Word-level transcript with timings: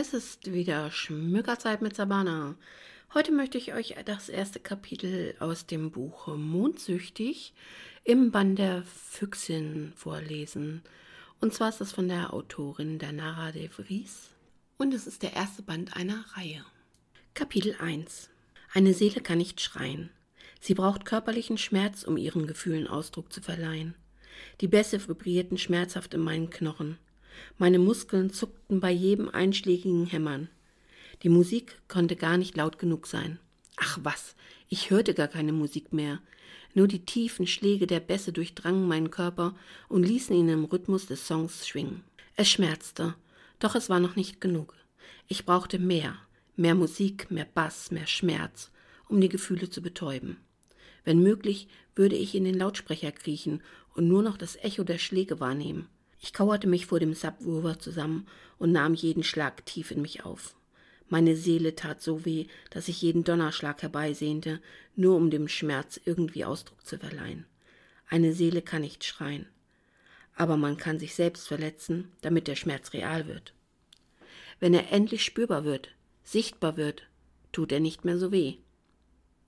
Es 0.00 0.14
ist 0.14 0.52
wieder 0.52 0.92
Schmückerzeit 0.92 1.82
mit 1.82 1.96
Sabana. 1.96 2.54
Heute 3.14 3.32
möchte 3.32 3.58
ich 3.58 3.74
euch 3.74 3.96
das 4.04 4.28
erste 4.28 4.60
Kapitel 4.60 5.34
aus 5.40 5.66
dem 5.66 5.90
Buch 5.90 6.28
Mondsüchtig 6.28 7.52
im 8.04 8.30
Band 8.30 8.60
der 8.60 8.84
Füchsin 8.84 9.92
vorlesen. 9.96 10.82
Und 11.40 11.52
zwar 11.52 11.70
ist 11.70 11.80
das 11.80 11.90
von 11.90 12.06
der 12.06 12.32
Autorin 12.32 13.00
Danara 13.00 13.50
de 13.50 13.68
Vries 13.68 14.30
und 14.76 14.94
es 14.94 15.08
ist 15.08 15.24
der 15.24 15.32
erste 15.32 15.62
Band 15.62 15.96
einer 15.96 16.24
Reihe. 16.34 16.64
Kapitel 17.34 17.74
1 17.80 18.30
Eine 18.72 18.94
Seele 18.94 19.20
kann 19.20 19.38
nicht 19.38 19.60
schreien. 19.60 20.10
Sie 20.60 20.74
braucht 20.74 21.06
körperlichen 21.06 21.58
Schmerz, 21.58 22.04
um 22.04 22.16
ihren 22.16 22.46
Gefühlen 22.46 22.86
Ausdruck 22.86 23.32
zu 23.32 23.40
verleihen. 23.40 23.96
Die 24.60 24.68
Bässe 24.68 25.00
vibrierten 25.08 25.58
schmerzhaft 25.58 26.14
in 26.14 26.20
meinen 26.20 26.50
Knochen. 26.50 26.98
Meine 27.58 27.78
Muskeln 27.78 28.30
zuckten 28.30 28.80
bei 28.80 28.90
jedem 28.90 29.28
einschlägigen 29.28 30.06
Hämmern. 30.06 30.48
Die 31.22 31.28
Musik 31.28 31.80
konnte 31.88 32.16
gar 32.16 32.36
nicht 32.36 32.56
laut 32.56 32.78
genug 32.78 33.06
sein. 33.06 33.38
Ach 33.76 33.98
was, 34.02 34.36
ich 34.68 34.90
hörte 34.90 35.14
gar 35.14 35.28
keine 35.28 35.52
Musik 35.52 35.92
mehr. 35.92 36.20
Nur 36.74 36.86
die 36.86 37.04
tiefen 37.04 37.46
Schläge 37.46 37.86
der 37.86 38.00
Bässe 38.00 38.32
durchdrangen 38.32 38.86
meinen 38.86 39.10
Körper 39.10 39.54
und 39.88 40.04
ließen 40.04 40.34
ihn 40.36 40.48
im 40.48 40.64
Rhythmus 40.64 41.06
des 41.06 41.26
Songs 41.26 41.66
schwingen. 41.66 42.04
Es 42.36 42.48
schmerzte, 42.48 43.14
doch 43.58 43.74
es 43.74 43.88
war 43.88 43.98
noch 43.98 44.14
nicht 44.14 44.40
genug. 44.40 44.74
Ich 45.26 45.44
brauchte 45.44 45.78
mehr, 45.78 46.16
mehr 46.56 46.74
Musik, 46.74 47.30
mehr 47.30 47.46
Bass, 47.52 47.90
mehr 47.90 48.06
Schmerz, 48.06 48.70
um 49.08 49.20
die 49.20 49.28
Gefühle 49.28 49.70
zu 49.70 49.82
betäuben. 49.82 50.36
Wenn 51.04 51.22
möglich, 51.22 51.68
würde 51.94 52.16
ich 52.16 52.34
in 52.34 52.44
den 52.44 52.54
Lautsprecher 52.54 53.12
kriechen 53.12 53.62
und 53.94 54.06
nur 54.06 54.22
noch 54.22 54.36
das 54.36 54.56
Echo 54.56 54.84
der 54.84 54.98
Schläge 54.98 55.40
wahrnehmen. 55.40 55.88
Ich 56.20 56.32
kauerte 56.32 56.66
mich 56.66 56.86
vor 56.86 57.00
dem 57.00 57.14
Subwoofer 57.14 57.78
zusammen 57.78 58.26
und 58.58 58.72
nahm 58.72 58.94
jeden 58.94 59.22
Schlag 59.22 59.64
tief 59.66 59.90
in 59.90 60.02
mich 60.02 60.24
auf. 60.24 60.54
Meine 61.08 61.36
Seele 61.36 61.74
tat 61.74 62.02
so 62.02 62.24
weh, 62.24 62.46
dass 62.70 62.88
ich 62.88 63.00
jeden 63.00 63.24
Donnerschlag 63.24 63.80
herbeisehnte, 63.80 64.60
nur 64.94 65.16
um 65.16 65.30
dem 65.30 65.48
Schmerz 65.48 66.00
irgendwie 66.04 66.44
Ausdruck 66.44 66.84
zu 66.84 66.98
verleihen. 66.98 67.46
Eine 68.08 68.32
Seele 68.32 68.62
kann 68.62 68.82
nicht 68.82 69.04
schreien. 69.04 69.46
Aber 70.34 70.56
man 70.56 70.76
kann 70.76 70.98
sich 70.98 71.14
selbst 71.14 71.48
verletzen, 71.48 72.12
damit 72.20 72.46
der 72.46 72.56
Schmerz 72.56 72.92
real 72.92 73.26
wird. 73.26 73.54
Wenn 74.60 74.74
er 74.74 74.92
endlich 74.92 75.24
spürbar 75.24 75.64
wird, 75.64 75.90
sichtbar 76.24 76.76
wird, 76.76 77.04
tut 77.52 77.72
er 77.72 77.80
nicht 77.80 78.04
mehr 78.04 78.18
so 78.18 78.30
weh. 78.32 78.56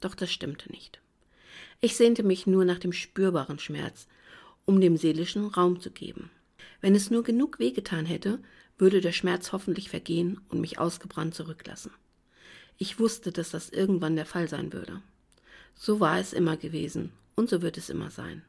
Doch 0.00 0.14
das 0.14 0.32
stimmte 0.32 0.70
nicht. 0.70 1.00
Ich 1.80 1.96
sehnte 1.96 2.22
mich 2.22 2.46
nur 2.46 2.64
nach 2.64 2.78
dem 2.78 2.92
spürbaren 2.92 3.58
Schmerz, 3.58 4.06
um 4.64 4.80
dem 4.80 4.96
seelischen 4.96 5.46
Raum 5.46 5.80
zu 5.80 5.90
geben. 5.90 6.30
Wenn 6.80 6.94
es 6.94 7.10
nur 7.10 7.22
genug 7.22 7.58
wehgetan 7.58 8.06
hätte, 8.06 8.38
würde 8.78 9.00
der 9.00 9.12
Schmerz 9.12 9.52
hoffentlich 9.52 9.90
vergehen 9.90 10.40
und 10.48 10.60
mich 10.60 10.78
ausgebrannt 10.78 11.34
zurücklassen. 11.34 11.92
Ich 12.78 12.98
wusste, 12.98 13.30
dass 13.30 13.50
das 13.50 13.68
irgendwann 13.68 14.16
der 14.16 14.26
Fall 14.26 14.48
sein 14.48 14.72
würde. 14.72 15.02
So 15.74 16.00
war 16.00 16.18
es 16.18 16.32
immer 16.32 16.56
gewesen 16.56 17.12
und 17.36 17.50
so 17.50 17.62
wird 17.62 17.76
es 17.76 17.90
immer 17.90 18.10
sein. 18.10 18.42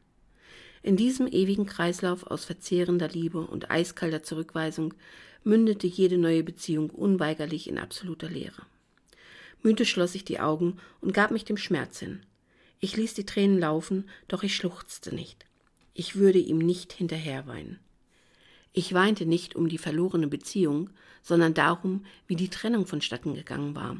In 0.84 0.98
diesem 0.98 1.28
ewigen 1.28 1.66
Kreislauf 1.66 2.24
aus 2.24 2.46
verzehrender 2.46 3.10
Liebe 3.10 3.42
und 3.42 3.70
eiskalter 3.70 4.24
Zurückweisung 4.24 4.94
mündete 5.44 5.86
jede 5.86 6.18
neue 6.18 6.44
Beziehung 6.44 6.90
unweigerlich 6.90 7.68
in 7.68 7.78
absoluter 7.78 8.30
Leere. 8.30 8.64
Müde 9.64 9.86
schloss 9.86 10.16
ich 10.16 10.26
die 10.26 10.40
Augen 10.40 10.78
und 11.02 11.14
gab 11.14 11.32
mich 11.32 11.46
dem 11.46 11.58
Schmerz 11.58 12.00
hin. 12.00 12.22
Ich 12.80 12.98
ließ 12.98 13.14
die 13.14 13.26
Tränen 13.26 13.60
laufen, 13.60 14.10
doch 14.28 14.42
ich 14.42 14.56
schluchzte 14.56 15.14
nicht. 15.14 15.46
Ich 15.94 16.16
würde 16.16 16.40
ihm 16.40 16.58
nicht 16.58 16.94
hinterherweinen. 16.94 17.80
Ich 18.74 18.94
weinte 18.94 19.26
nicht 19.26 19.56
um 19.56 19.68
die 19.68 19.78
verlorene 19.78 20.28
Beziehung, 20.28 20.90
sondern 21.22 21.54
darum, 21.54 22.06
wie 22.28 22.36
die 22.36 22.50
Trennung 22.50 22.86
vonstatten 22.86 23.34
gegangen 23.36 23.76
war. 23.76 23.98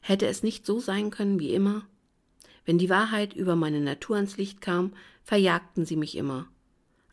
Hätte 0.00 0.26
es 0.26 0.42
nicht 0.42 0.66
so 0.66 0.80
sein 0.80 1.10
können 1.10 1.38
wie 1.38 1.54
immer? 1.54 1.86
Wenn 2.64 2.78
die 2.78 2.90
Wahrheit 2.90 3.34
über 3.34 3.56
meine 3.56 3.80
Natur 3.80 4.16
ans 4.16 4.36
Licht 4.36 4.60
kam, 4.60 4.92
verjagten 5.24 5.86
sie 5.86 5.96
mich 5.96 6.16
immer. 6.16 6.46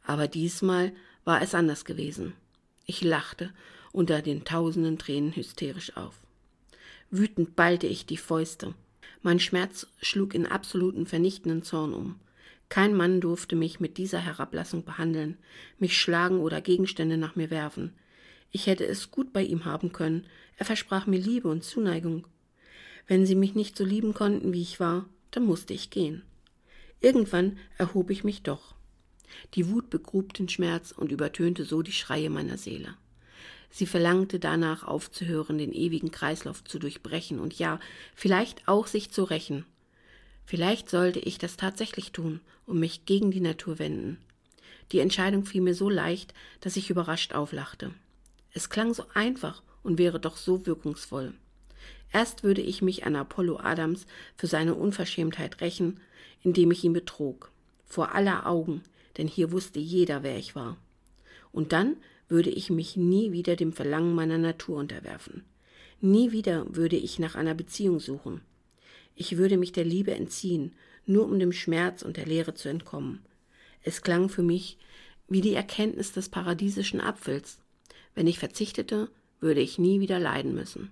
Aber 0.03 0.27
diesmal 0.27 0.93
war 1.23 1.41
es 1.41 1.55
anders 1.55 1.85
gewesen. 1.85 2.33
Ich 2.85 3.01
lachte 3.01 3.53
unter 3.91 4.21
den 4.21 4.45
tausenden 4.45 4.97
Tränen 4.97 5.35
hysterisch 5.35 5.95
auf. 5.97 6.15
Wütend 7.09 7.55
ballte 7.55 7.87
ich 7.87 8.05
die 8.05 8.17
Fäuste. 8.17 8.73
Mein 9.21 9.39
Schmerz 9.39 9.87
schlug 10.01 10.33
in 10.33 10.45
absoluten 10.45 11.05
vernichtenden 11.05 11.63
Zorn 11.63 11.93
um. 11.93 12.19
Kein 12.69 12.93
Mann 12.93 13.21
durfte 13.21 13.55
mich 13.55 13.79
mit 13.79 13.97
dieser 13.97 14.19
Herablassung 14.19 14.83
behandeln, 14.83 15.37
mich 15.79 15.97
schlagen 15.97 16.39
oder 16.39 16.61
Gegenstände 16.61 17.17
nach 17.17 17.35
mir 17.35 17.49
werfen. 17.49 17.93
Ich 18.51 18.67
hätte 18.67 18.85
es 18.85 19.11
gut 19.11 19.33
bei 19.33 19.43
ihm 19.43 19.65
haben 19.65 19.91
können, 19.93 20.25
er 20.57 20.65
versprach 20.65 21.07
mir 21.07 21.19
Liebe 21.19 21.47
und 21.47 21.63
Zuneigung. 21.63 22.27
Wenn 23.07 23.25
sie 23.25 23.35
mich 23.35 23.55
nicht 23.55 23.77
so 23.77 23.85
lieben 23.85 24.13
konnten, 24.13 24.51
wie 24.53 24.61
ich 24.61 24.79
war, 24.79 25.05
dann 25.31 25.45
musste 25.45 25.73
ich 25.73 25.89
gehen. 25.89 26.23
Irgendwann 26.99 27.57
erhob 27.77 28.09
ich 28.09 28.23
mich 28.23 28.43
doch. 28.43 28.75
Die 29.53 29.69
Wut 29.69 29.89
begrub 29.89 30.33
den 30.33 30.49
Schmerz 30.49 30.91
und 30.91 31.11
übertönte 31.11 31.63
so 31.63 31.81
die 31.81 31.91
Schreie 31.91 32.29
meiner 32.29 32.57
Seele. 32.57 32.95
Sie 33.69 33.85
verlangte 33.85 34.39
danach 34.39 34.83
aufzuhören, 34.83 35.57
den 35.57 35.73
ewigen 35.73 36.11
Kreislauf 36.11 36.63
zu 36.63 36.79
durchbrechen 36.79 37.39
und 37.39 37.53
ja, 37.59 37.79
vielleicht 38.15 38.67
auch 38.67 38.87
sich 38.87 39.11
zu 39.11 39.23
rächen. 39.23 39.65
Vielleicht 40.47 40.89
sollte 40.89 41.19
ich 41.19 41.37
das 41.37 41.57
tatsächlich 41.57 42.13
tun 42.13 42.39
und 42.65 42.79
mich 42.79 43.05
gegen 43.05 43.31
die 43.31 43.41
Natur 43.41 43.79
wenden. 43.79 44.17
Die 44.93 44.99
Entscheidung 44.99 45.43
fiel 45.43 45.59
mir 45.59 45.75
so 45.75 45.89
leicht, 45.89 46.33
dass 46.61 46.77
ich 46.77 46.89
überrascht 46.89 47.33
auflachte. 47.33 47.91
Es 48.53 48.69
klang 48.69 48.93
so 48.93 49.03
einfach 49.13 49.61
und 49.83 49.97
wäre 49.97 50.21
doch 50.21 50.37
so 50.37 50.65
wirkungsvoll. 50.65 51.33
Erst 52.13 52.43
würde 52.43 52.61
ich 52.61 52.81
mich 52.81 53.05
an 53.05 53.17
Apollo 53.17 53.59
Adams 53.59 54.07
für 54.37 54.47
seine 54.47 54.75
Unverschämtheit 54.75 55.59
rächen, 55.59 55.99
indem 56.41 56.71
ich 56.71 56.81
ihn 56.85 56.93
betrog. 56.93 57.51
Vor 57.85 58.15
aller 58.15 58.47
Augen, 58.47 58.83
denn 59.17 59.27
hier 59.27 59.51
wusste 59.51 59.79
jeder, 59.79 60.23
wer 60.23 60.37
ich 60.37 60.55
war. 60.55 60.77
Und 61.51 61.73
dann 61.73 61.97
würde 62.29 62.51
ich 62.51 62.69
mich 62.69 62.95
nie 62.95 63.33
wieder 63.33 63.57
dem 63.57 63.73
Verlangen 63.73 64.15
meiner 64.15 64.37
Natur 64.37 64.77
unterwerfen. 64.77 65.43
Nie 65.99 66.31
wieder 66.31 66.73
würde 66.73 66.95
ich 66.95 67.19
nach 67.19 67.35
einer 67.35 67.53
Beziehung 67.53 67.99
suchen. 67.99 68.39
Ich 69.19 69.35
würde 69.35 69.57
mich 69.57 69.71
der 69.71 69.83
Liebe 69.83 70.13
entziehen, 70.13 70.75
nur 71.07 71.25
um 71.25 71.39
dem 71.39 71.51
Schmerz 71.51 72.03
und 72.03 72.17
der 72.17 72.27
Leere 72.27 72.53
zu 72.53 72.69
entkommen. 72.69 73.25
Es 73.81 74.03
klang 74.03 74.29
für 74.29 74.43
mich 74.43 74.77
wie 75.27 75.41
die 75.41 75.55
Erkenntnis 75.55 76.11
des 76.11 76.29
paradiesischen 76.29 77.01
Apfels. 77.01 77.57
Wenn 78.13 78.27
ich 78.27 78.37
verzichtete, 78.37 79.09
würde 79.39 79.59
ich 79.59 79.79
nie 79.79 79.99
wieder 79.99 80.19
leiden 80.19 80.53
müssen. 80.53 80.91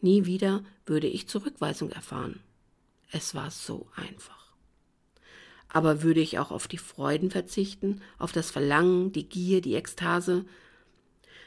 Nie 0.00 0.26
wieder 0.26 0.64
würde 0.84 1.06
ich 1.06 1.28
Zurückweisung 1.28 1.90
erfahren. 1.92 2.40
Es 3.12 3.36
war 3.36 3.52
so 3.52 3.86
einfach. 3.94 4.52
Aber 5.68 6.02
würde 6.02 6.20
ich 6.20 6.40
auch 6.40 6.50
auf 6.50 6.66
die 6.66 6.76
Freuden 6.76 7.30
verzichten, 7.30 8.02
auf 8.18 8.32
das 8.32 8.50
Verlangen, 8.50 9.12
die 9.12 9.28
Gier, 9.28 9.60
die 9.60 9.76
Ekstase? 9.76 10.44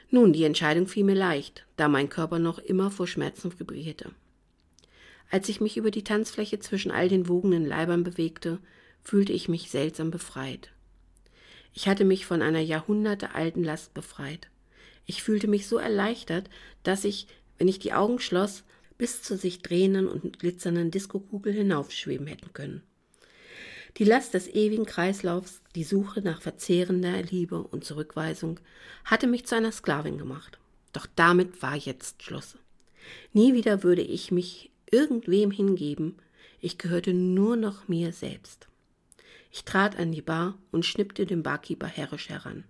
Nun, 0.09 0.31
die 0.31 0.46
Entscheidung 0.46 0.88
fiel 0.88 1.03
mir 1.03 1.16
leicht, 1.16 1.66
da 1.75 1.90
mein 1.90 2.08
Körper 2.08 2.40
noch 2.40 2.59
immer 2.59 2.91
vor 2.91 3.08
Schmerzen 3.08 3.59
vibrierte. 3.59 4.12
Als 5.31 5.47
ich 5.47 5.62
mich 5.62 5.78
über 5.78 5.92
die 5.92 6.03
Tanzfläche 6.03 6.59
zwischen 6.59 6.92
all 6.92 7.08
den 7.08 7.30
wogenden 7.30 7.66
Leibern 7.66 8.03
bewegte, 8.03 8.59
fühlte 9.02 9.31
ich 9.31 9.47
mich 9.47 9.72
seltsam 9.72 10.12
befreit. 10.12 10.72
Ich 11.74 11.88
hatte 11.88 12.03
mich 12.03 12.25
von 12.25 12.42
einer 12.42 12.59
jahrhundertealten 12.59 13.64
Last 13.64 13.94
befreit. 13.94 14.50
Ich 15.06 15.24
fühlte 15.24 15.47
mich 15.47 15.68
so 15.68 15.78
erleichtert, 15.78 16.50
dass 16.84 17.06
ich, 17.06 17.28
wenn 17.58 17.70
ich 17.70 17.80
die 17.80 17.94
Augen 17.94 18.20
schloss, 18.20 18.66
bis 18.97 19.24
zur 19.24 19.38
sich 19.38 19.62
drehenden 19.62 20.08
und 20.08 20.38
glitzernden 20.38 20.91
Diskokugel 20.91 21.53
hinaufschweben 21.53 22.28
hätten 22.28 22.52
können. 22.52 22.84
Die 23.97 24.03
Last 24.03 24.34
des 24.34 24.50
ewigen 24.50 24.86
Kreislaufs, 24.86 25.62
die 25.75 25.86
Suche 25.86 26.22
nach 26.22 26.41
verzehrender 26.41 27.22
Liebe 27.22 27.64
und 27.64 27.86
Zurückweisung, 27.86 28.59
hatte 29.06 29.28
mich 29.28 29.46
zu 29.46 29.56
einer 29.56 29.72
Sklavin 29.72 30.18
gemacht. 30.18 30.59
Doch 30.91 31.08
damit 31.16 31.62
war 31.62 31.78
jetzt 31.78 32.22
Schluss. 32.22 32.58
Nie 33.32 33.53
wieder 33.53 33.84
würde 33.84 34.02
ich 34.02 34.29
mich 34.32 34.71
irgendwem 34.91 35.52
hingeben, 35.52 36.17
ich 36.59 36.78
gehörte 36.78 37.14
nur 37.14 37.55
noch 37.55 37.88
mir 37.88 38.14
selbst. 38.14 38.67
Ich 39.52 39.66
trat 39.66 39.97
an 39.97 40.11
die 40.11 40.22
Bar 40.22 40.58
und 40.72 40.85
schnippte 40.85 41.26
den 41.26 41.43
Barkeeper 41.43 41.88
herrisch 41.88 42.29
heran. 42.29 42.64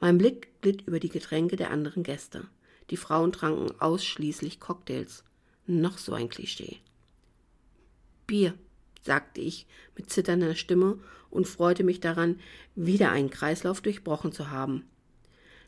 Mein 0.00 0.18
Blick 0.18 0.48
glitt 0.60 0.82
über 0.82 0.98
die 0.98 1.08
Getränke 1.08 1.56
der 1.56 1.70
anderen 1.70 2.02
Gäste. 2.02 2.48
Die 2.90 2.96
Frauen 2.96 3.32
tranken 3.32 3.80
ausschließlich 3.80 4.58
Cocktails. 4.58 5.24
Noch 5.66 5.98
so 5.98 6.12
ein 6.12 6.28
Klischee. 6.28 6.78
Bier, 8.26 8.54
sagte 9.02 9.40
ich 9.40 9.66
mit 9.96 10.10
zitternder 10.10 10.54
Stimme 10.54 10.98
und 11.30 11.46
freute 11.46 11.84
mich 11.84 12.00
daran, 12.00 12.40
wieder 12.74 13.10
einen 13.10 13.30
Kreislauf 13.30 13.80
durchbrochen 13.80 14.32
zu 14.32 14.50
haben. 14.50 14.84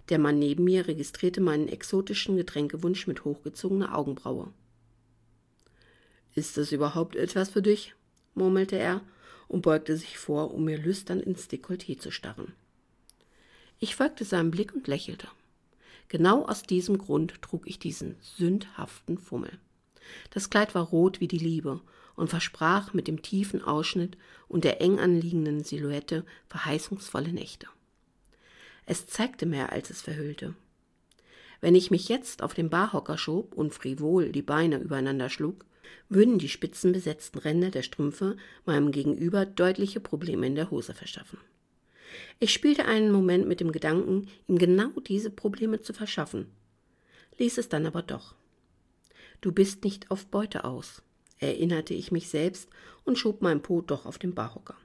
Der 0.09 0.19
Mann 0.19 0.39
neben 0.39 0.65
mir 0.65 0.87
registrierte 0.87 1.41
meinen 1.41 1.69
exotischen 1.69 2.37
Getränkewunsch 2.37 3.07
mit 3.07 3.25
hochgezogener 3.25 3.97
Augenbraue. 3.97 4.53
Ist 6.35 6.57
das 6.57 6.73
überhaupt 6.73 7.17
etwas 7.17 7.51
für 7.51 7.63
dich? 7.63 7.95
murmelte 8.35 8.77
er 8.77 9.01
und 9.49 9.63
beugte 9.63 9.97
sich 9.97 10.19
vor, 10.19 10.53
um 10.53 10.65
mir 10.65 10.79
lüstern 10.79 11.21
ins 11.21 11.49
Dekolleté 11.49 11.99
zu 11.99 12.11
starren. 12.11 12.53
Ich 13.79 13.97
folgte 13.97 14.25
seinem 14.25 14.51
Blick 14.51 14.75
und 14.75 14.89
lächelte. 14.89 15.29
Genau 16.09 16.45
aus 16.45 16.63
diesem 16.63 16.99
Grund 16.99 17.41
trug 17.43 17.67
ich 17.67 17.79
diesen 17.79 18.17
sündhaften 18.21 19.19
Fummel. 19.19 19.59
Das 20.31 20.51
Kleid 20.51 20.75
war 20.75 20.85
rot 20.85 21.21
wie 21.21 21.29
die 21.29 21.39
Liebe 21.39 21.81
und 22.17 22.31
versprach 22.31 22.93
mit 22.93 23.09
dem 23.09 23.23
tiefen 23.23 23.63
Ausschnitt 23.63 24.17
und 24.49 24.65
der 24.65 24.81
eng 24.81 24.99
anliegenden 24.99 25.65
Silhouette 25.65 26.25
verheißungsvolle 26.49 27.33
Nächte. 27.33 27.67
Es 28.87 29.07
zeigte 29.07 29.47
mehr, 29.47 29.73
als 29.73 29.91
es 29.91 30.03
verhüllte. 30.03 30.55
Wenn 31.61 31.75
ich 31.75 31.91
mich 31.91 32.09
jetzt 32.09 32.43
auf 32.43 32.53
den 32.53 32.69
Barhocker 32.69 33.17
schob 33.17 33.55
und 33.55 33.73
frivol 33.73 34.31
die 34.31 34.43
Beine 34.43 34.79
übereinander 34.79 35.31
schlug, 35.31 35.65
würden 36.09 36.39
die 36.39 36.49
spitzenbesetzten 36.49 37.41
Ränder 37.41 37.71
der 37.71 37.83
Strümpfe 37.83 38.37
meinem 38.65 38.93
Gegenüber 38.93 39.47
deutliche 39.47 40.01
Probleme 40.01 40.47
in 40.47 40.55
der 40.55 40.71
Hose 40.71 40.95
verschaffen. 40.95 41.39
Ich 42.39 42.53
spielte 42.53 42.85
einen 42.85 43.11
Moment 43.11 43.49
mit 43.49 43.61
dem 43.61 43.73
Gedanken, 43.73 44.29
ihm 44.47 44.59
genau 44.59 44.91
diese 45.07 45.31
Probleme 45.31 45.81
zu 45.81 45.93
verschaffen, 45.93 46.47
ließ 47.39 47.59
es 47.59 47.69
dann 47.69 47.87
aber 47.87 48.03
doch. 48.03 48.35
Du 49.41 49.53
bist 49.53 49.85
nicht 49.85 50.11
auf 50.11 50.27
Beute 50.27 50.65
aus, 50.65 51.03
erinnerte 51.39 51.95
ich 51.95 52.13
mich 52.13 52.29
selbst 52.29 52.69
und 53.05 53.19
schob 53.19 53.43
mein 53.43 53.63
Po 53.63 53.83
doch 53.83 54.07
auf 54.07 54.19
den 54.19 54.35
Barhocker. 54.35 54.77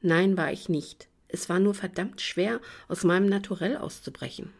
Nein, 0.00 0.36
war 0.36 0.52
ich 0.52 0.68
nicht. 0.68 1.08
Es 1.28 1.48
war 1.48 1.58
nur 1.58 1.74
verdammt 1.74 2.20
schwer, 2.20 2.60
aus 2.88 3.04
meinem 3.04 3.26
Naturell 3.26 3.76
auszubrechen. 3.76 4.52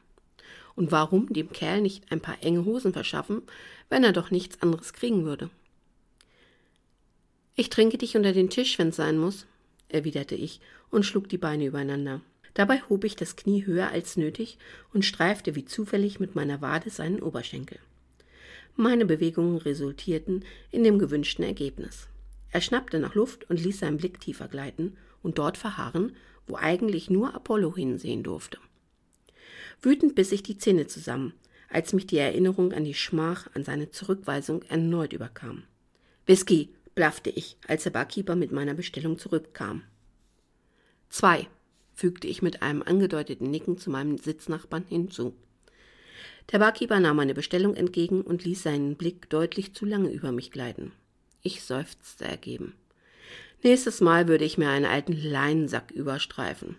Und 0.79 0.93
warum 0.93 1.27
dem 1.33 1.51
Kerl 1.51 1.81
nicht 1.81 2.05
ein 2.13 2.21
paar 2.21 2.41
enge 2.41 2.65
Hosen 2.65 2.93
verschaffen, 2.93 3.43
wenn 3.91 4.05
er 4.05 4.13
doch 4.13 4.31
nichts 4.31 4.63
anderes 4.63 4.93
kriegen 4.93 5.25
würde? 5.25 5.51
Ich 7.57 7.69
trinke 7.69 7.99
dich 7.99 8.17
unter 8.17 8.33
den 8.33 8.49
Tisch, 8.49 8.79
wenn's 8.79 8.95
sein 8.95 9.19
muss, 9.19 9.47
erwiderte 9.89 10.37
ich 10.37 10.61
und 10.91 11.05
schlug 11.05 11.29
die 11.29 11.37
Beine 11.37 11.67
übereinander. 11.67 12.21
Dabei 12.55 12.81
hob 12.89 13.03
ich 13.03 13.17
das 13.17 13.35
Knie 13.35 13.67
höher 13.67 13.91
als 13.91 14.17
nötig 14.17 14.57
und 14.95 15.05
streifte 15.05 15.57
wie 15.57 15.65
zufällig 15.65 16.21
mit 16.21 16.37
meiner 16.37 16.61
Wade 16.61 16.91
seinen 16.91 17.23
Oberschenkel. 17.23 17.81
Meine 18.77 19.05
Bewegungen 19.05 19.57
resultierten 19.57 20.45
in 20.71 20.85
dem 20.85 21.01
gewünschten 21.01 21.45
Ergebnis. 21.45 22.07
Er 22.53 22.61
schnappte 22.61 23.01
nach 23.01 23.17
Luft 23.17 23.51
und 23.51 23.61
ließ 23.61 23.81
seinen 23.81 23.97
Blick 23.97 24.21
tiefer 24.21 24.47
gleiten 24.47 24.97
und 25.25 25.39
dort 25.39 25.59
verharren, 25.59 26.15
wo 26.47 26.55
eigentlich 26.55 27.11
nur 27.11 27.35
Apollo 27.35 27.75
hinsehen 27.75 28.23
durfte. 28.23 28.59
Wütend 29.81 30.15
biss 30.15 30.33
ich 30.33 30.43
die 30.43 30.59
Zähne 30.59 30.87
zusammen, 30.87 31.35
als 31.69 31.93
mich 31.93 32.07
die 32.07 32.19
Erinnerung 32.19 32.73
an 32.73 32.85
die 32.85 32.95
Schmach, 32.95 33.49
an 33.55 33.65
seine 33.65 33.91
Zurückweisung 33.91 34.63
erneut 34.63 35.13
überkam. 35.13 35.65
Whisky, 36.27 36.71
blaffte 36.95 37.31
ich, 37.31 37.57
als 37.67 37.85
der 37.85 37.91
Barkeeper 37.91 38.35
mit 38.35 38.51
meiner 38.51 38.75
Bestellung 38.75 39.19
zurückkam. 39.19 39.83
Zwei, 41.11 41.47
fügte 41.95 42.27
ich 42.27 42.43
mit 42.43 42.63
einem 42.63 42.83
angedeuteten 42.83 43.51
Nicken 43.51 43.79
zu 43.79 43.91
meinem 43.91 44.19
Sitznachbarn 44.19 44.85
hinzu. 44.89 45.35
Der 46.51 46.59
Barkeeper 46.59 46.99
nahm 46.99 47.17
meine 47.17 47.35
Bestellung 47.35 47.75
entgegen 47.75 48.23
und 48.23 48.45
ließ 48.45 48.63
seinen 48.63 48.97
Blick 48.97 49.29
deutlich 49.31 49.75
zu 49.75 49.85
lange 49.85 50.11
über 50.11 50.33
mich 50.33 50.51
gleiten. 50.51 50.93
Ich 51.43 51.63
seufzte 51.63 52.25
ergeben. 52.25 52.75
Nächstes 53.63 54.01
Mal 54.01 54.29
würde 54.29 54.45
ich 54.45 54.59
mir 54.59 54.69
einen 54.69 54.87
alten 54.87 55.13
Leinensack 55.13 55.91
überstreifen. 55.91 56.77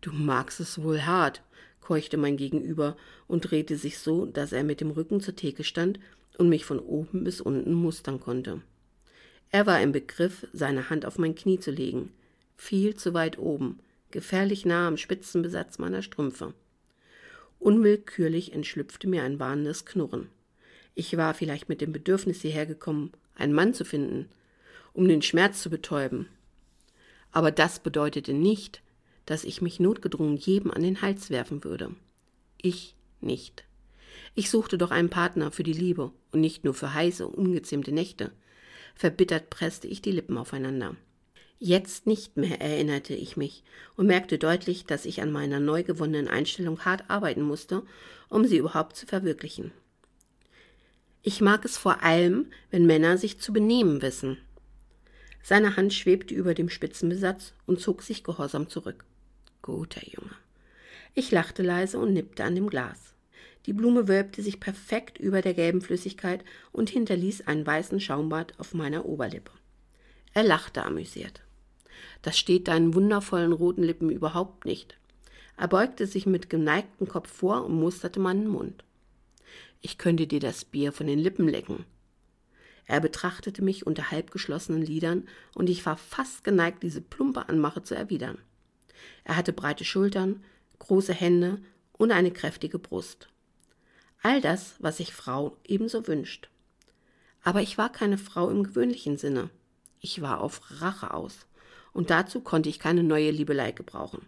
Du 0.00 0.12
magst 0.12 0.60
es 0.60 0.82
wohl 0.82 1.02
hart, 1.02 1.42
keuchte 1.80 2.16
mein 2.16 2.36
Gegenüber 2.36 2.96
und 3.28 3.50
drehte 3.50 3.76
sich 3.76 3.98
so, 3.98 4.26
dass 4.26 4.52
er 4.52 4.64
mit 4.64 4.80
dem 4.80 4.90
Rücken 4.90 5.20
zur 5.20 5.36
Theke 5.36 5.64
stand 5.64 6.00
und 6.38 6.48
mich 6.48 6.64
von 6.64 6.78
oben 6.78 7.24
bis 7.24 7.40
unten 7.40 7.72
mustern 7.72 8.20
konnte. 8.20 8.60
Er 9.50 9.66
war 9.66 9.80
im 9.80 9.92
Begriff, 9.92 10.46
seine 10.52 10.90
Hand 10.90 11.06
auf 11.06 11.18
mein 11.18 11.34
Knie 11.34 11.58
zu 11.58 11.70
legen, 11.70 12.12
viel 12.56 12.96
zu 12.96 13.14
weit 13.14 13.38
oben, 13.38 13.78
gefährlich 14.10 14.66
nah 14.66 14.88
am 14.88 14.96
Spitzenbesatz 14.96 15.78
meiner 15.78 16.02
Strümpfe. 16.02 16.54
Unwillkürlich 17.58 18.52
entschlüpfte 18.52 19.08
mir 19.08 19.22
ein 19.22 19.38
warnendes 19.38 19.86
Knurren. 19.86 20.28
Ich 20.94 21.16
war 21.16 21.34
vielleicht 21.34 21.68
mit 21.68 21.80
dem 21.80 21.92
Bedürfnis 21.92 22.40
hierher 22.40 22.66
gekommen, 22.66 23.12
einen 23.34 23.52
Mann 23.52 23.74
zu 23.74 23.84
finden, 23.84 24.28
um 24.92 25.08
den 25.08 25.22
Schmerz 25.22 25.62
zu 25.62 25.70
betäuben. 25.70 26.28
Aber 27.32 27.50
das 27.50 27.80
bedeutete 27.80 28.32
nicht, 28.32 28.82
dass 29.26 29.44
ich 29.44 29.60
mich 29.60 29.80
notgedrungen 29.80 30.36
jedem 30.36 30.70
an 30.70 30.82
den 30.82 31.02
Hals 31.02 31.30
werfen 31.30 31.62
würde. 31.64 31.94
Ich 32.60 32.94
nicht. 33.20 33.64
Ich 34.34 34.50
suchte 34.50 34.78
doch 34.78 34.90
einen 34.90 35.10
Partner 35.10 35.50
für 35.50 35.62
die 35.62 35.72
Liebe 35.72 36.12
und 36.32 36.40
nicht 36.40 36.64
nur 36.64 36.74
für 36.74 36.94
heiße, 36.94 37.26
ungezähmte 37.26 37.92
Nächte. 37.92 38.32
Verbittert 38.94 39.50
presste 39.50 39.88
ich 39.88 40.00
die 40.00 40.12
Lippen 40.12 40.38
aufeinander. 40.38 40.96
Jetzt 41.58 42.06
nicht 42.06 42.36
mehr, 42.36 42.60
erinnerte 42.60 43.14
ich 43.14 43.36
mich 43.36 43.64
und 43.96 44.06
merkte 44.06 44.38
deutlich, 44.38 44.84
dass 44.84 45.06
ich 45.06 45.22
an 45.22 45.32
meiner 45.32 45.58
neu 45.58 45.82
gewonnenen 45.82 46.28
Einstellung 46.28 46.84
hart 46.84 47.08
arbeiten 47.08 47.42
musste, 47.42 47.82
um 48.28 48.44
sie 48.44 48.58
überhaupt 48.58 48.96
zu 48.96 49.06
verwirklichen. 49.06 49.72
Ich 51.22 51.40
mag 51.40 51.64
es 51.64 51.78
vor 51.78 52.02
allem, 52.02 52.46
wenn 52.70 52.86
Männer 52.86 53.16
sich 53.18 53.38
zu 53.40 53.52
benehmen 53.52 54.02
wissen. 54.02 54.38
Seine 55.42 55.76
Hand 55.76 55.94
schwebte 55.94 56.34
über 56.34 56.54
dem 56.54 56.68
Spitzenbesatz 56.68 57.54
und 57.66 57.80
zog 57.80 58.02
sich 58.02 58.22
gehorsam 58.22 58.68
zurück. 58.68 59.04
Guter 59.66 60.02
Junge. 60.06 60.30
Ich 61.14 61.32
lachte 61.32 61.64
leise 61.64 61.98
und 61.98 62.12
nippte 62.12 62.44
an 62.44 62.54
dem 62.54 62.70
Glas. 62.70 63.14
Die 63.66 63.72
Blume 63.72 64.06
wölbte 64.06 64.40
sich 64.40 64.60
perfekt 64.60 65.18
über 65.18 65.42
der 65.42 65.54
gelben 65.54 65.80
Flüssigkeit 65.80 66.44
und 66.70 66.88
hinterließ 66.88 67.48
einen 67.48 67.66
weißen 67.66 67.98
Schaumbad 67.98 68.54
auf 68.58 68.74
meiner 68.74 69.04
Oberlippe. 69.06 69.50
Er 70.34 70.44
lachte 70.44 70.84
amüsiert. 70.84 71.42
Das 72.22 72.38
steht 72.38 72.68
deinen 72.68 72.94
wundervollen 72.94 73.50
roten 73.50 73.82
Lippen 73.82 74.08
überhaupt 74.08 74.66
nicht. 74.66 74.96
Er 75.56 75.66
beugte 75.66 76.06
sich 76.06 76.26
mit 76.26 76.48
geneigtem 76.48 77.08
Kopf 77.08 77.28
vor 77.28 77.64
und 77.64 77.74
musterte 77.74 78.20
meinen 78.20 78.46
Mund. 78.46 78.84
Ich 79.80 79.98
könnte 79.98 80.28
dir 80.28 80.40
das 80.40 80.64
Bier 80.64 80.92
von 80.92 81.08
den 81.08 81.18
Lippen 81.18 81.48
lecken. 81.48 81.84
Er 82.84 83.00
betrachtete 83.00 83.64
mich 83.64 83.84
unter 83.84 84.12
halb 84.12 84.30
geschlossenen 84.30 84.82
Lidern, 84.82 85.26
und 85.54 85.68
ich 85.68 85.84
war 85.86 85.96
fast 85.96 86.44
geneigt, 86.44 86.84
diese 86.84 87.00
plumpe 87.00 87.48
Anmache 87.48 87.82
zu 87.82 87.96
erwidern. 87.96 88.38
Er 89.24 89.36
hatte 89.36 89.52
breite 89.52 89.84
Schultern, 89.84 90.42
große 90.78 91.14
Hände 91.14 91.58
und 91.92 92.12
eine 92.12 92.30
kräftige 92.30 92.78
Brust. 92.78 93.28
All 94.22 94.40
das, 94.40 94.74
was 94.78 94.96
sich 94.98 95.12
Frau 95.12 95.56
ebenso 95.66 96.06
wünscht. 96.06 96.48
Aber 97.42 97.62
ich 97.62 97.78
war 97.78 97.90
keine 97.90 98.18
Frau 98.18 98.50
im 98.50 98.64
gewöhnlichen 98.64 99.18
Sinne. 99.18 99.50
Ich 100.00 100.20
war 100.20 100.40
auf 100.40 100.80
Rache 100.80 101.14
aus, 101.14 101.46
und 101.92 102.10
dazu 102.10 102.40
konnte 102.40 102.68
ich 102.68 102.78
keine 102.78 103.02
neue 103.02 103.30
Liebelei 103.30 103.72
gebrauchen. 103.72 104.26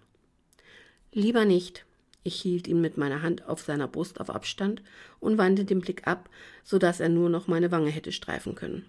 Lieber 1.13 1.45
nicht. 1.45 1.85
Ich 2.25 2.41
hielt 2.41 2.69
ihn 2.69 2.81
mit 2.81 2.99
meiner 2.99 3.23
Hand 3.23 3.47
auf 3.49 3.61
seiner 3.63 3.89
Brust 3.89 4.21
auf 4.21 4.31
Abstand 4.31 4.83
und 5.19 5.39
wandte 5.39 5.65
den 5.65 5.81
Blick 5.81 6.07
ab, 6.07 6.29
so 6.63 6.79
dass 6.79 7.01
er 7.01 7.09
nur 7.09 7.31
noch 7.31 7.47
meine 7.47 7.71
Wange 7.71 7.91
hätte 7.91 8.13
streifen 8.13 8.55
können. 8.55 8.85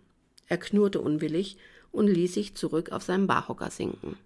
Er 0.48 0.58
knurrte 0.58 1.00
unwillig 1.00 1.58
und 1.92 2.08
ließ 2.08 2.34
sich 2.34 2.56
zurück 2.56 2.92
auf 2.92 3.04
seinen 3.04 3.28
Barhocker 3.28 3.72
sinken. 3.72 4.18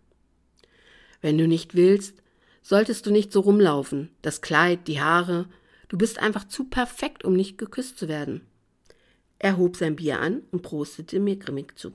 Wenn 1.24 1.40
du 1.40 1.48
nicht 1.48 1.74
willst, 1.74 2.22
solltest 2.62 3.08
du 3.08 3.12
nicht 3.12 3.32
so 3.34 3.40
rumlaufen. 3.40 4.12
Das 4.22 4.42
Kleid, 4.42 4.88
die 4.88 5.02
Haare, 5.02 5.48
Du 5.94 6.00
bist 6.00 6.18
einfach 6.18 6.48
zu 6.48 6.64
perfekt, 6.64 7.24
um 7.24 7.36
nicht 7.36 7.60
geküsst 7.60 8.00
zu 8.00 8.08
werden. 8.08 8.42
Er 9.38 9.58
hob 9.58 9.78
sein 9.78 9.96
Bier 9.96 10.20
an 10.20 10.42
und 10.50 10.64
prostete 10.64 11.20
mir 11.20 11.36
grimmig 11.36 11.78
zu. 11.78 11.92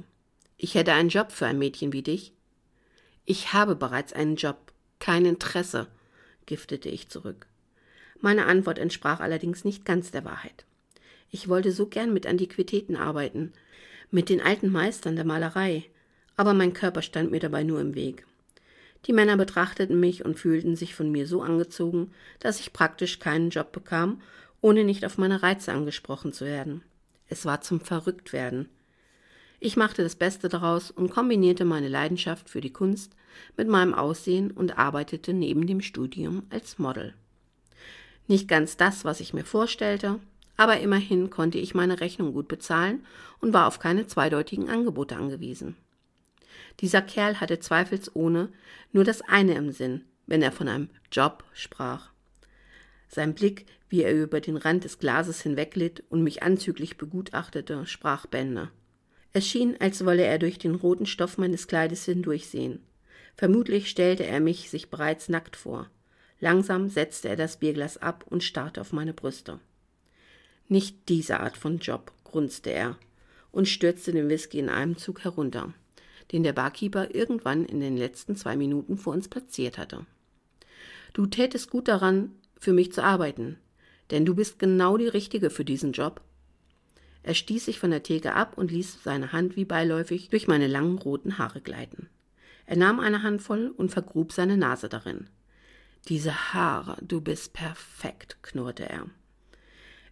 Ich 0.57 0.77
hätte 0.77 0.93
einen 0.93 1.09
Job 1.09 1.33
für 1.33 1.47
ein 1.47 1.59
Mädchen 1.59 1.93
wie 1.93 2.03
dich. 2.03 2.33
Ich 3.25 3.53
habe 3.53 3.75
bereits 3.75 4.13
einen 4.13 4.37
Job, 4.37 4.73
kein 5.01 5.27
Interesse, 5.27 5.89
giftete 6.47 6.89
ich 6.89 7.09
zurück. 7.09 7.49
Meine 8.21 8.47
Antwort 8.47 8.79
entsprach 8.79 9.19
allerdings 9.19 9.65
nicht 9.65 9.85
ganz 9.85 10.13
der 10.13 10.25
Wahrheit. 10.25 10.65
Ich 11.33 11.49
wollte 11.49 11.73
so 11.73 11.87
gern 11.87 12.13
mit 12.13 12.25
Antiquitäten 12.25 12.95
arbeiten, 12.95 13.53
mit 14.13 14.29
den 14.29 14.41
alten 14.41 14.71
Meistern 14.71 15.17
der 15.17 15.25
Malerei, 15.25 15.91
aber 16.37 16.55
mein 16.55 16.73
Körper 16.73 17.03
stand 17.03 17.33
mir 17.33 17.41
dabei 17.41 17.65
nur 17.65 17.81
im 17.81 17.97
Weg. 17.97 18.28
Die 19.09 19.15
Männer 19.15 19.39
betrachteten 19.39 19.99
mich 19.99 20.25
und 20.27 20.39
fühlten 20.39 20.77
sich 20.77 20.95
von 20.95 21.11
mir 21.11 21.27
so 21.27 21.41
angezogen, 21.43 22.13
dass 22.41 22.61
ich 22.61 22.75
praktisch 22.75 23.19
keinen 23.19 23.49
Job 23.49 23.73
bekam, 23.73 24.21
ohne 24.61 24.85
nicht 24.85 25.05
auf 25.07 25.17
meine 25.17 25.43
Reize 25.43 25.73
angesprochen 25.73 26.35
zu 26.35 26.45
werden. 26.45 26.83
Es 27.27 27.47
war 27.47 27.63
zum 27.63 27.81
Verrücktwerden. 27.81 28.69
Ich 29.61 29.79
machte 29.79 30.03
das 30.03 30.15
Beste 30.15 30.51
daraus 30.51 30.91
und 30.91 31.11
kombinierte 31.11 31.65
meine 31.65 31.89
Leidenschaft 31.89 32.51
für 32.51 32.61
die 32.61 32.73
Kunst 32.73 33.17
mit 33.57 33.67
meinem 33.67 33.95
Aussehen 33.95 34.51
und 34.51 34.79
arbeitete 34.79 35.33
neben 35.33 35.67
dem 35.67 35.81
Studium 35.81 36.43
als 36.51 36.79
Model. 36.79 37.15
Nicht 38.27 38.47
ganz 38.47 38.77
das, 38.77 39.07
was 39.07 39.21
ich 39.21 39.33
mir 39.33 39.45
vorstellte, 39.45 40.21
aber 40.59 40.81
immerhin 40.81 41.31
konnte 41.31 41.57
ich 41.57 41.75
meine 41.75 42.01
Rechnung 42.01 42.35
gut 42.35 42.47
bezahlen 42.47 43.07
und 43.41 43.55
war 43.55 43.67
auf 43.69 43.79
keine 43.79 44.07
zweideutigen 44.07 44.69
Angebote 44.69 45.17
angewiesen. 45.17 45.77
Dieser 46.81 47.03
Kerl 47.03 47.41
hatte 47.41 47.59
zweifelsohne 47.59 48.51
nur 48.93 49.05
das 49.05 49.23
eine 49.23 49.55
im 49.55 49.71
Sinn, 49.71 50.05
wenn 50.27 50.43
er 50.43 50.53
von 50.53 50.69
einem 50.69 50.91
Job 51.11 51.45
sprach. 51.53 52.11
Sein 53.09 53.35
Blick, 53.35 53.67
wie 53.89 54.03
er 54.03 54.15
über 54.15 54.41
den 54.41 54.57
Rand 54.57 54.85
des 54.85 54.99
Glases 54.99 55.41
hinweglitt 55.41 56.05
und 56.11 56.23
mich 56.23 56.43
anzüglich 56.43 56.99
begutachtete, 56.99 57.87
sprach 57.87 58.27
Bände. 58.27 58.71
Es 59.33 59.47
schien, 59.47 59.77
als 59.81 60.05
wolle 60.05 60.25
er 60.25 60.39
durch 60.39 60.59
den 60.59 60.75
roten 60.75 61.07
Stoff 61.07 61.39
meines 61.39 61.67
Kleides 61.67 62.05
hindurchsehen. 62.05 62.81
Vermutlich 63.37 63.89
stellte 63.89 64.27
er 64.27 64.41
mich 64.41 64.69
sich 64.69 64.91
bereits 64.91 65.29
nackt 65.29 65.57
vor. 65.57 65.91
Langsam 66.41 66.89
setzte 66.89 67.29
er 67.29 67.37
das 67.37 67.59
Bierglas 67.59 67.99
ab 67.99 68.25
und 68.29 68.45
starrte 68.45 68.81
auf 68.81 68.93
meine 68.93 69.15
Brüste. 69.15 69.59
Nicht 70.69 71.09
diese 71.09 71.41
Art 71.41 71.57
von 71.57 71.79
Job, 71.79 72.13
grunzte 72.25 72.71
er 72.71 72.99
und 73.51 73.69
stürzte 73.69 74.13
den 74.13 74.29
Whisky 74.29 74.59
in 74.59 74.69
einem 74.69 74.99
Zug 74.99 75.25
herunter, 75.25 75.73
den 76.33 76.43
der 76.43 76.53
Barkeeper 76.53 77.15
irgendwann 77.15 77.65
in 77.65 77.81
den 77.81 77.97
letzten 77.97 78.37
zwei 78.37 78.57
Minuten 78.57 78.97
vor 78.97 79.13
uns 79.13 79.29
platziert 79.29 79.79
hatte. 79.79 80.07
Du 81.13 81.27
tätest 81.27 81.71
gut 81.71 81.89
daran, 81.89 82.33
für 82.59 82.73
mich 82.73 82.93
zu 82.93 83.03
arbeiten, 83.03 83.59
denn 84.11 84.25
du 84.25 84.35
bist 84.35 84.59
genau 84.59 84.97
die 84.97 85.09
Richtige 85.09 85.51
für 85.51 85.65
diesen 85.65 85.93
Job. 85.93 86.21
Er 87.23 87.35
stieß 87.35 87.67
sich 87.67 87.79
von 87.79 87.91
der 87.91 88.03
Theke 88.03 88.35
ab 88.35 88.57
und 88.57 88.71
ließ 88.71 89.03
seine 89.03 89.33
Hand 89.33 89.57
wie 89.57 89.65
beiläufig 89.65 90.29
durch 90.29 90.47
meine 90.47 90.67
langen 90.67 90.99
roten 90.99 91.39
Haare 91.39 91.61
gleiten. 91.61 92.09
Er 92.67 92.77
nahm 92.77 93.01
eine 93.01 93.23
Handvoll 93.23 93.73
und 93.77 93.91
vergrub 93.91 94.33
seine 94.33 94.57
Nase 94.57 94.89
darin. 94.89 95.29
Diese 96.09 96.53
Haare, 96.55 96.97
du 97.03 97.21
bist 97.21 97.53
perfekt, 97.53 98.39
knurrte 98.43 98.89
er. 98.89 99.07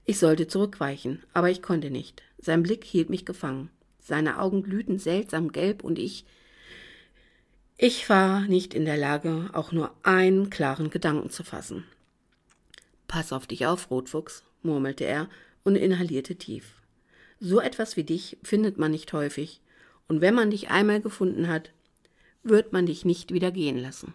Ich 0.05 0.19
sollte 0.19 0.47
zurückweichen, 0.47 1.23
aber 1.33 1.51
ich 1.51 1.63
konnte 1.63 1.91
nicht. 1.91 2.23
Sein 2.39 2.63
Blick 2.63 2.85
hielt 2.85 3.11
mich 3.11 3.25
gefangen. 3.25 3.71
Seine 4.07 4.39
Augen 4.39 4.63
glühten 4.63 5.01
seltsam 5.01 5.51
gelb 5.51 5.83
und 5.83 5.99
ich. 5.99 6.25
Ich 7.77 8.09
war 8.09 8.43
nicht 8.43 8.73
in 8.73 8.85
der 8.85 8.97
Lage, 8.97 9.51
auch 9.53 9.73
nur 9.73 9.93
einen 10.05 10.49
klaren 10.49 10.91
Gedanken 10.91 11.29
zu 11.29 11.43
fassen. 11.43 11.83
Pass 13.09 13.33
auf 13.33 13.49
dich 13.49 13.67
auf, 13.67 13.91
Rotfuchs, 13.91 14.45
murmelte 14.63 15.03
er 15.03 15.29
und 15.65 15.75
inhalierte 15.75 16.37
tief. 16.37 16.77
So 17.41 17.61
etwas 17.61 17.97
wie 17.97 18.05
dich 18.05 18.39
findet 18.45 18.79
man 18.79 18.93
nicht 18.93 19.13
häufig, 19.13 19.61
und 20.07 20.21
wenn 20.21 20.35
man 20.35 20.53
dich 20.53 20.71
einmal 20.71 21.01
gefunden 21.01 21.49
hat, 21.49 21.73
wird 22.45 22.73
man 22.73 22.87
dich 22.87 23.05
nicht 23.05 23.33
wieder 23.33 23.51
gehen 23.51 23.77
lassen. 23.77 24.15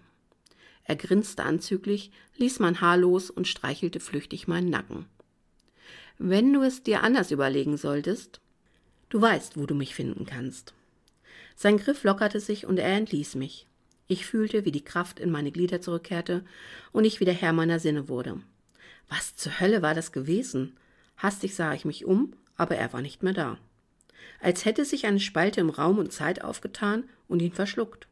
Er 0.86 0.96
grinste 0.96 1.44
anzüglich, 1.44 2.12
ließ 2.38 2.60
mein 2.60 2.80
Haar 2.80 2.96
los 2.96 3.30
und 3.30 3.46
streichelte 3.46 4.00
flüchtig 4.00 4.48
meinen 4.48 4.70
Nacken. 4.70 5.06
Wenn 6.18 6.54
du 6.54 6.62
es 6.62 6.82
dir 6.82 7.04
anders 7.04 7.32
überlegen 7.32 7.76
solltest, 7.76 8.41
du 9.12 9.22
weißt, 9.22 9.58
wo 9.58 9.68
du 9.68 9.76
mich 9.76 9.94
finden 9.94 10.26
kannst. 10.26 10.74
Sein 11.56 11.78
Griff 11.78 12.04
lockerte 12.04 12.40
sich 12.40 12.66
und 12.66 12.80
er 12.80 12.98
entließ 12.98 13.36
mich. 13.36 13.68
Ich 14.08 14.26
fühlte, 14.26 14.66
wie 14.66 14.72
die 14.72 14.84
Kraft 14.84 15.20
in 15.20 15.30
meine 15.30 15.52
Glieder 15.52 15.80
zurückkehrte 15.80 16.44
und 16.92 17.06
ich 17.06 17.20
wieder 17.20 17.34
Herr 17.34 17.54
meiner 17.54 17.80
Sinne 17.80 18.10
wurde. 18.10 18.42
Was 19.08 19.36
zur 19.36 19.60
Hölle 19.60 19.82
war 19.82 19.94
das 19.94 20.12
gewesen? 20.12 20.76
Hastig 21.18 21.56
sah 21.56 21.74
ich 21.74 21.86
mich 21.86 22.06
um, 22.06 22.34
aber 22.56 22.78
er 22.78 22.92
war 22.94 23.02
nicht 23.02 23.22
mehr 23.24 23.34
da. 23.34 23.58
Als 24.42 24.66
hätte 24.66 24.86
sich 24.86 25.06
eine 25.06 25.20
Spalte 25.20 25.62
im 25.62 25.70
Raum 25.70 26.00
und 26.00 26.12
Zeit 26.12 26.44
aufgetan 26.44 27.04
und 27.28 27.42
ihn 27.42 27.54
verschluckt. 27.54 28.08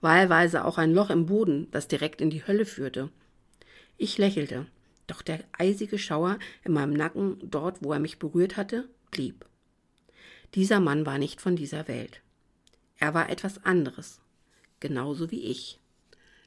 Wahlweise 0.00 0.64
auch 0.64 0.78
ein 0.78 0.94
Loch 0.94 1.10
im 1.10 1.26
Boden, 1.26 1.68
das 1.72 1.88
direkt 1.88 2.20
in 2.20 2.30
die 2.30 2.46
Hölle 2.46 2.64
führte. 2.64 3.10
Ich 3.96 4.18
lächelte. 4.18 4.66
Doch 5.08 5.22
der 5.22 5.40
eisige 5.58 5.98
Schauer 5.98 6.38
in 6.64 6.72
meinem 6.72 6.92
Nacken, 6.92 7.38
dort, 7.42 7.82
wo 7.82 7.92
er 7.92 7.98
mich 7.98 8.18
berührt 8.18 8.56
hatte, 8.56 8.88
blieb. 9.10 9.46
Dieser 10.54 10.80
Mann 10.80 11.04
war 11.06 11.18
nicht 11.18 11.40
von 11.40 11.56
dieser 11.56 11.88
Welt. 11.88 12.22
Er 12.96 13.14
war 13.14 13.30
etwas 13.30 13.64
anderes, 13.64 14.20
genauso 14.80 15.30
wie 15.30 15.42
ich. 15.42 15.78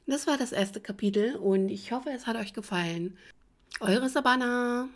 Das 0.06 0.26
war 0.26 0.36
das 0.36 0.52
erste 0.52 0.80
Kapitel 0.80 1.36
und 1.36 1.68
ich 1.68 1.92
hoffe, 1.92 2.10
es 2.10 2.26
hat 2.26 2.36
euch 2.36 2.52
gefallen. 2.52 3.16
Eure 3.80 4.08
Sabana. 4.08 4.88